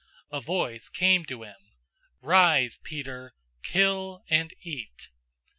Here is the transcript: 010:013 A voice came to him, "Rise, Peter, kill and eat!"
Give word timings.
010:013 0.33 0.37
A 0.39 0.41
voice 0.41 0.89
came 0.89 1.25
to 1.25 1.43
him, 1.43 1.75
"Rise, 2.23 2.79
Peter, 2.79 3.35
kill 3.61 4.23
and 4.31 4.51
eat!" 4.63 5.09